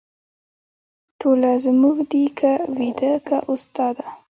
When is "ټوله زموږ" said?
1.19-1.97